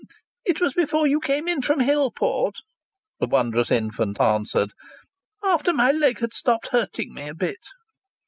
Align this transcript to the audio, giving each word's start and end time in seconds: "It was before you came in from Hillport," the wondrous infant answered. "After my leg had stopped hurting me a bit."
"It 0.45 0.59
was 0.59 0.73
before 0.73 1.05
you 1.05 1.19
came 1.19 1.47
in 1.47 1.61
from 1.61 1.79
Hillport," 1.79 2.55
the 3.19 3.27
wondrous 3.27 3.69
infant 3.69 4.19
answered. 4.19 4.71
"After 5.43 5.73
my 5.73 5.91
leg 5.91 6.21
had 6.21 6.33
stopped 6.33 6.69
hurting 6.69 7.13
me 7.13 7.27
a 7.27 7.35
bit." 7.35 7.61